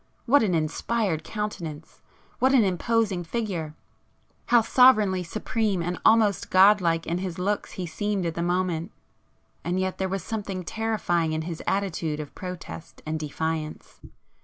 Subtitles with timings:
[0.25, 7.37] What an inspired countenance!—what an imposing figure!—how sovereignly supreme and almost god like in his
[7.37, 12.33] looks he seemed at the moment;—and yet there was something terrifying in his attitude of
[12.33, 14.01] protest and defiance.